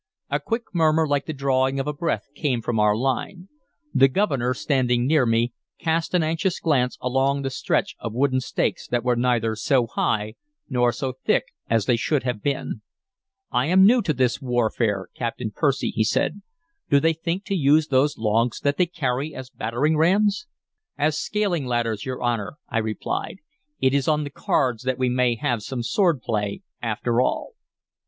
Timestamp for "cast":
5.77-6.15